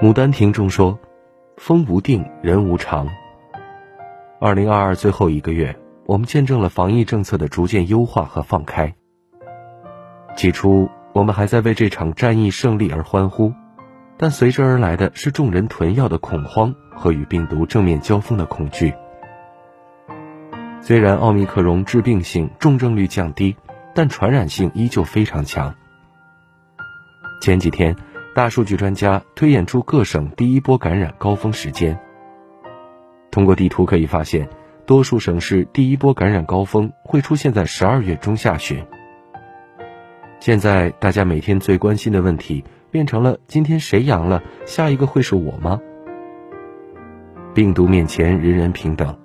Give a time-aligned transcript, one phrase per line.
[0.00, 0.98] 牡丹亭中说
[1.58, 3.06] ：“风无定，人无常。”
[4.40, 8.94] 二零二二最后一个月，我们见证了防疫政策的逐渐优化和放开。
[10.36, 13.52] 起初，我们还在为这场战役胜利而欢呼，
[14.16, 18.94] 但随之而来的是众人囤药的恐慌和与病毒正面交锋的恐惧。
[20.80, 23.54] 虽然奥密克戎致病性、重症率降低，
[23.94, 25.74] 但传染性依旧非常强。
[27.42, 27.94] 前几天，
[28.40, 32.00] 大数据专家推演出各省第一波感染高峰时间。
[33.30, 34.48] 通过地图可以发现，
[34.86, 38.82] 多数省市第一波感染高峰会出现在十二月中下旬。
[40.38, 45.78] 现在大家每天最关心的问题变成了：今天谁阳了，下一个会是我吗？
[47.52, 49.18] 病毒面前人人平等，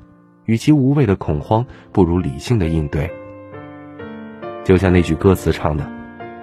[0.44, 3.10] 与其无谓的恐慌，不如理性的应对。
[4.66, 5.90] 就像那句歌词唱的：“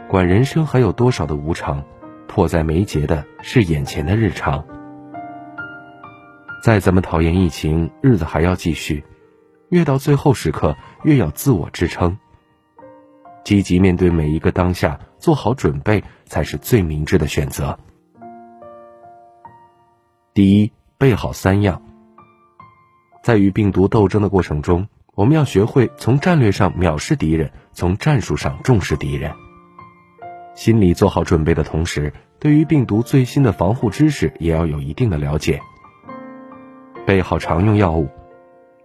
[0.09, 1.85] 管人生还有多少的无常，
[2.27, 4.65] 迫在眉睫的是眼前的日常。”
[6.63, 9.05] 再怎么讨厌疫情，日子还要继续，
[9.71, 12.17] 越到最后时刻，越要自我支撑。
[13.43, 17.77] 积极面对每一个当下，做好准备才是最明智的选择。
[20.33, 21.83] 第一，备好三样。
[23.25, 29.35] 在与病毒斗争的过程中，我们要学会从战略上藐视敌人，从战术上重视敌人。
[30.55, 35.61] 心理做好准备的同时，对于病毒最新的防护知识也要有一定的了解。
[37.07, 38.09] 备好常用药物。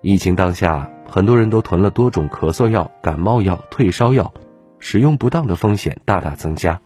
[0.01, 4.33] 疫情当下，很多人都囤了多种咳嗽药、感冒药、退烧药。
[4.79, 6.79] 使用不当的风险大大增加。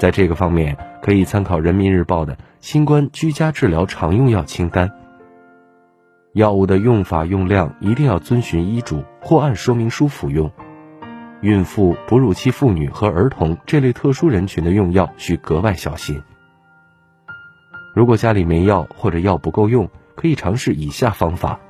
[0.00, 4.90] 在这个方面，可以参考人民日报的新冠居家治疗常用药清单。
[6.32, 10.50] 药物的用法用量一定要遵循医嘱或按说明书服用。
[11.42, 16.22] 孕妇、哺乳期妇女和儿童这类特殊人群的用药需格外小心。
[17.94, 21.60] 如果家里没药或者药不够用，可以尝试以下方法：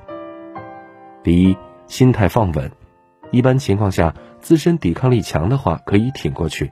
[1.21, 2.71] 第一，心态放稳。
[3.31, 6.71] 一般情况下，自身抵抗力强的话，可以挺过去。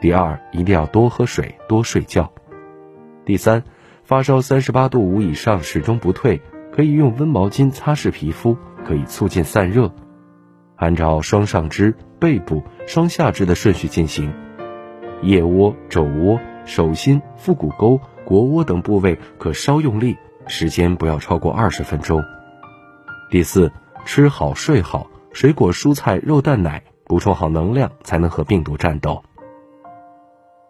[0.00, 2.32] 第二，一定要多喝水，多睡觉。
[3.24, 3.62] 第三，
[4.02, 6.40] 发烧三十八度五以上始终不退，
[6.72, 9.92] 可以用温毛巾擦拭皮肤，可以促进散热。
[10.78, 14.32] 按照双上肢、背部、双下肢的顺序进行，
[15.22, 20.16] 腋窝、肘窝、手心、腹股沟、腘窝等部位可稍用力，
[20.46, 22.22] 时间不要超过二十分钟。
[23.30, 23.70] 第四，
[24.04, 25.10] 吃好睡好。
[25.30, 29.22] 水果、蔬菜、肉、蛋、奶，补充好能量，才能和病毒战斗。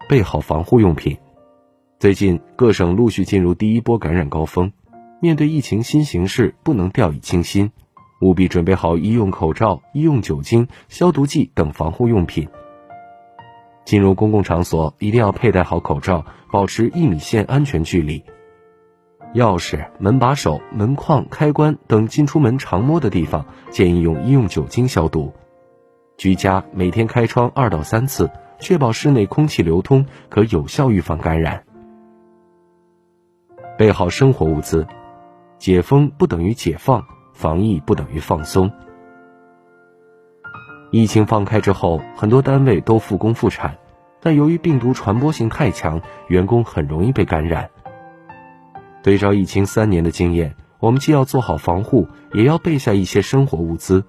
[0.09, 1.17] 备好防护用品。
[1.99, 4.73] 最近各省陆续进入第一波感染高峰，
[5.21, 7.71] 面对疫情新形势，不能掉以轻心，
[8.21, 12.49] 务必准备好医用口罩、医用酒精、消毒剂等防护用品。
[13.85, 18.23] 进入公共场所一定要佩戴好口罩，保持一米线安全距离。
[19.35, 25.33] 钥匙、门把手、门框、开关等进出门常摸的地方，建议用医用酒精消毒。
[26.17, 31.63] 居家每天开窗二到三次，确保室内空气流通，可有效预防感染。
[33.79, 34.87] 备好生活物资，
[35.59, 37.07] 解封不等于解放，
[37.39, 38.69] 防疫不等于放松。
[40.91, 43.79] 疫情放开之后，很多单位都复工复产，
[44.21, 47.71] 但由于病毒传播性太强，员工很容易被感染。
[49.05, 54.05] 对照疫情三年的经验，我们既要做好防护，也要备下一些生活物资，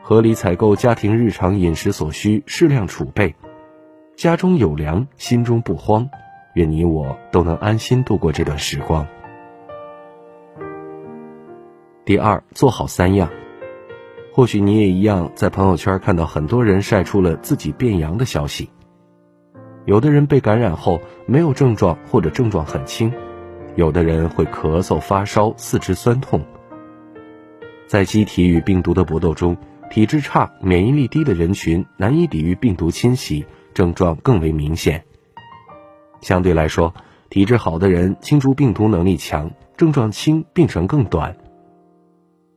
[0.00, 3.34] 合理采购家庭日常饮食所需，适量储备，
[4.14, 6.08] 家中有粮，心中不慌。
[6.54, 9.08] 愿你我都能安心度过这段时光。
[12.04, 13.30] 第二，做好三样。
[14.32, 18.70] 或许你也一样，在朋友圈看到很多人晒出了自己变阳的消息。
[19.84, 23.12] 有的人被感染后没有症状，或者症状很轻。
[23.76, 26.44] 有的人会咳嗽、发烧、四肢酸痛。
[27.86, 29.56] 在机体与病毒的搏斗中，
[29.88, 35.04] 体质差、免疫力低的人群难以抵御病毒侵袭，症状更为明显。
[36.20, 36.92] 相对来说，
[37.30, 41.36] 体质好的人清除病毒能力强，症状轻，病程更短。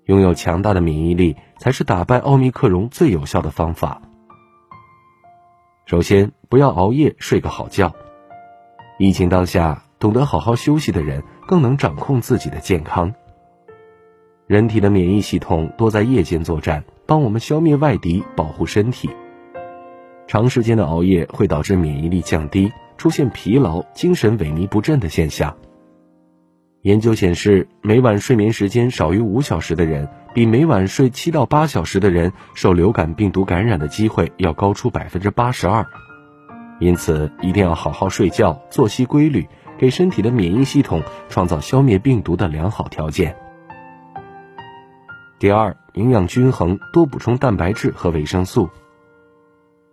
[0.06, 4.02] 拥有强大的免疫力，才是打败奥密克戎最有效的方法。
[5.86, 7.94] 首先，不要熬夜，睡个好觉。
[8.98, 9.82] 疫情当下。
[9.98, 13.14] 懂得好好休息的人，更能掌控自己的健康。
[14.46, 19.10] 人体的免疫系统多在夜间作战，帮我们消灭外敌，保护身体。
[20.28, 25.56] 长时间的熬夜会导致免疫力降低，出现疲劳、精神萎靡不振的现象。
[26.86, 35.84] 研究显示，每晚睡眠时间少于五小时的人，比每晚睡七到八小时的人受流感病毒感染的机会要高出百分之八十二。
[36.80, 39.48] 因此一定要好好睡觉，作息规律，
[39.80, 43.36] 给身体的免疫系统创造消灭病毒的良好条件。
[45.40, 48.70] 第二，营养均衡，多补充蛋白质和维生素。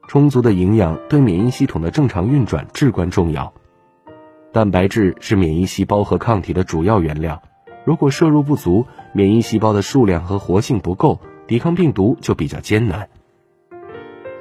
[0.09, 3.55] 充足的营养对免疫系统的正常运转至关重要。
[4.53, 7.43] 蛋白质是免疫细胞和抗体的主要原料，
[7.87, 13.09] 如果摄入不足，免疫细胞的数量和活性不够，抵抗病毒就比较艰难。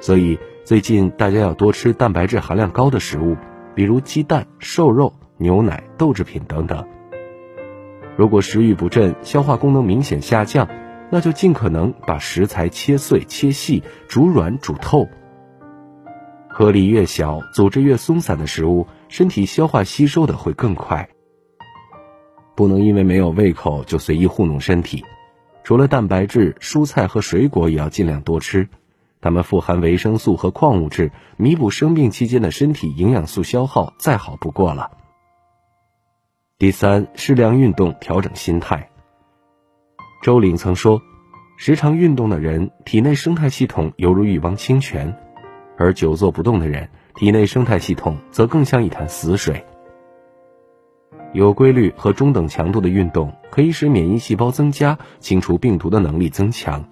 [0.00, 3.38] 所以最近大家要多吃蛋白质含量高的食物，
[3.74, 6.84] 比如鸡蛋、瘦肉、牛奶、豆制品等等。
[8.14, 10.68] 如果食欲不振、消化功能明显下降，
[11.10, 15.08] 那就尽可能把食材切碎、切细、煮软、煮透。
[16.54, 21.08] 颗粒越小、组织越松散的食物，身体消化吸收的会更快。
[22.54, 25.04] 不能因为没有胃口就随意糊弄身体。
[25.64, 28.68] 除了蛋白质，蔬菜和水果也要尽量多吃，
[29.20, 34.90] 它们富含维生素和矿物质，弥补生病期间的身体营养素消耗，再好不过了。
[36.58, 38.90] 第三，适量运动，调整心态。
[40.22, 41.00] 周岭曾说
[41.56, 45.16] ：“时常运动的人，体内生态系统犹如一汪清泉。”
[45.76, 49.64] 而久坐不动的人，体内生态系统则更像一潭死水。
[51.32, 56.84] 有规律和中等强度的运动可以使免疫细胞增加，清除病毒的能力增强。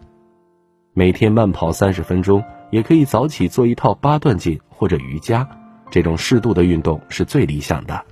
[0.94, 5.46] 每天慢跑三十分钟，也可以早起做一套八段锦或者瑜伽。
[5.90, 8.04] 这种适度的运动是最理想的。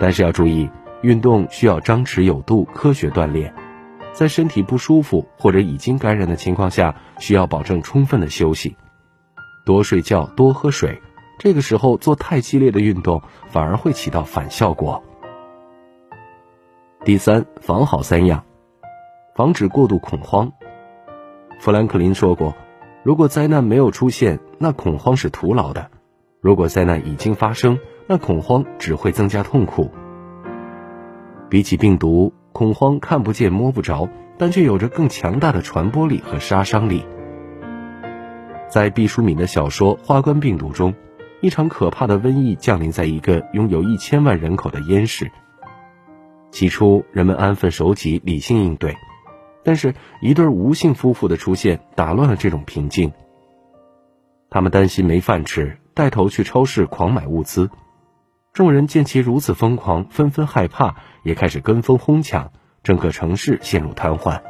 [0.00, 0.68] 但是要注意，
[1.02, 3.54] 运动需要张弛有度、科学锻炼。
[4.12, 8.76] 在身体不舒服或者已经感染的情况下，需要保证充分的休息。
[9.70, 11.00] 多睡觉，多喝水。
[11.38, 15.00] 这个时候做太激烈的运动，反而会起到反效果。
[17.04, 18.42] 第三，防好三样，
[19.36, 20.50] 防止过度恐慌。
[21.60, 22.56] 富兰克林说过
[23.04, 25.82] ：“如果灾难没有出现，那恐慌是徒劳的；
[26.40, 27.78] 如果灾难已经发生，
[28.08, 29.88] 那恐慌只会增加痛苦。”
[31.48, 37.06] 比起病毒，恐慌看不见摸不着，但却有着更强大的传播力和杀伤力。
[38.70, 40.94] 在毕淑敏的小说《花冠病毒》中，
[41.40, 45.28] 一场可怕的瘟疫降临在一个拥有一千万人口的燕市。
[46.52, 48.96] 起初，人们安分守己，理性应对，
[49.64, 53.12] 但是，一对吴姓夫妇的出现打乱了这种平静。
[54.50, 57.70] 他们担心没饭吃，带头去超市狂买物资。
[58.52, 60.94] 众人见其如此疯狂，纷纷害怕，
[61.24, 62.52] 也开始跟风哄抢，
[62.84, 64.40] 整个城市陷入瘫痪。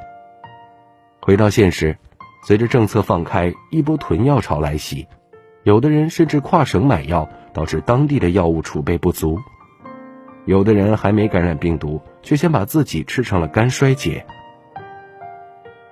[1.23, 1.97] 回到现实。
[2.43, 5.07] 随着政策放开，一波囤药潮来袭，
[5.63, 9.37] 有的人甚至跨省买药，导致当地的药物储备不足；
[10.47, 14.25] 有的人还没感染病毒，却先把自己吃成了肝衰竭。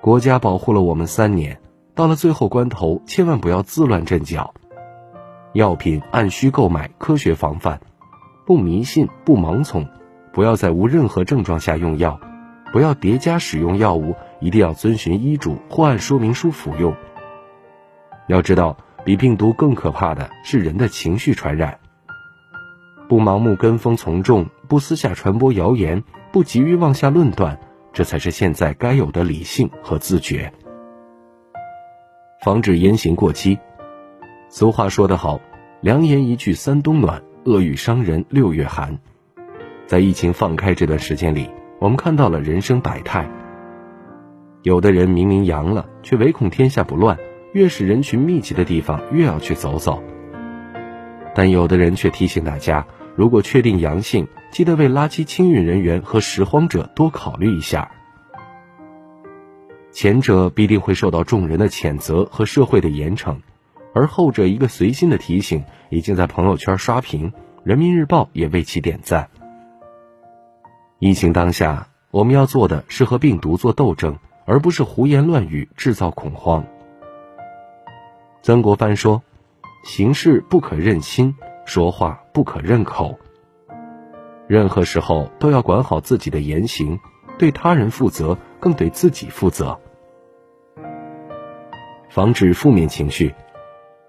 [0.00, 1.60] 国家保护了我们三年，
[1.94, 4.54] 到了最后关头，千万不要自乱阵脚。
[5.52, 7.80] 药品按需购买，科学防范，
[8.46, 9.86] 不迷信，不盲从，
[10.32, 12.18] 不要在无任何症状下用药，
[12.72, 14.14] 不要叠加使用药物。
[14.40, 16.94] 一定要遵循医嘱或按说明书服用。
[18.26, 21.78] 要知道，比病毒更可怕的是人的情绪传染。
[23.08, 27.58] 不盲目跟风从众，不私下传播谣言，不急于妄下论断，
[27.92, 30.52] 这才是现在该有的理性和自觉。
[32.44, 33.58] 防止言行过激。
[34.50, 35.40] 俗话说得好
[35.80, 38.98] ：“良言一句三冬暖，恶语伤人六月寒。”
[39.86, 43.26] 在疫情放开这段时间里，我们看到了人生百态。
[44.62, 47.16] 有的人明明阳了，却唯恐天下不乱，
[47.52, 50.02] 越是人群密集的地方越要去走走。
[51.34, 52.84] 但有的人却提醒大家，
[53.14, 57.90] 如果确定阳性，记得为垃圾清运人员和拾荒者多考虑一下。
[59.92, 63.36] 前者必定会受到众人的谴责和社会的严惩，
[63.94, 69.28] 而后者一个随心的提醒，已经在朋友圈刷屏，人民日报也为其点赞。
[70.98, 74.18] 疫情当下，我们要做的是和病毒做斗争。
[74.48, 76.64] 而不是胡言乱语制造恐慌。
[78.40, 79.22] 曾国藩说
[79.84, 81.36] ：“行事不可任心，
[81.66, 83.18] 说话不可任口。
[84.46, 86.98] 任何时候都要管好自己的言行，
[87.38, 89.78] 对他人负责，更对自己负责。
[92.08, 93.34] 防止负面情绪。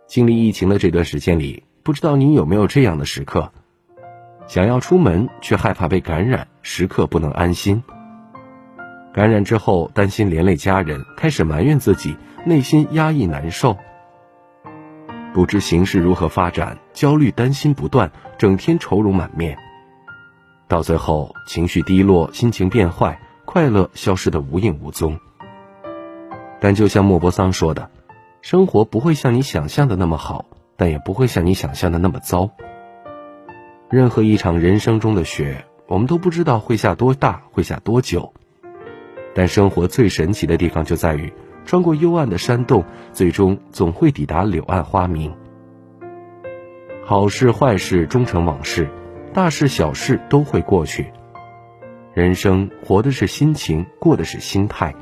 [0.07, 3.51] 经历疫情的这段时间里，不知道你有没有这样的时刻：
[4.47, 7.83] 想要出门，却害怕被感染，时刻不能安心。”
[9.13, 13.77] 感染之后，担心连累家人，开始埋怨自己，内心压抑难受，
[15.33, 19.57] 不知形势如何发展，焦虑担心不断，整天愁容满面，
[20.67, 25.19] 到最后情绪低落，心情变坏，快乐消失的无影无踪。
[26.59, 27.89] 但就像莫泊桑说的，
[28.41, 30.45] 生活不会像你想象的那么好，
[30.77, 32.51] 但也不会像你想象的那么糟。
[33.89, 38.33] 任何一场人生中的雪，我们都不知道会下多大，会下多久。
[39.33, 41.31] 但生活最神奇的地方就在于，
[41.65, 42.83] 穿过幽暗的山洞，
[43.13, 45.33] 最终总会抵达柳暗花明。
[47.05, 48.89] 好事坏事终成往事，
[49.33, 51.11] 大事小事都会过去。
[52.13, 54.93] 人生活的是心情，过的是心态。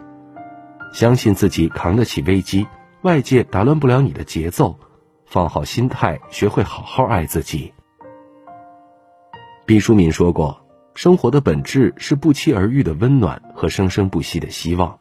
[0.94, 2.68] 相信自己扛得起危机，
[3.02, 4.78] 外界打乱不了你的节奏。
[5.26, 7.74] 放好心态，学会好好爱自己。
[9.66, 10.58] 毕淑敏说过
[10.98, 14.98] ：“生活的本质是不期而遇的温暖和生生不息的希望。”